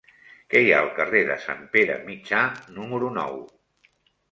Què 0.53 0.61
hi 0.67 0.71
ha 0.75 0.79
al 0.85 0.89
carrer 0.99 1.21
de 1.27 1.35
Sant 1.43 1.61
Pere 1.77 1.99
Mitjà 2.09 2.41
número 2.81 3.15
nou? 3.21 3.41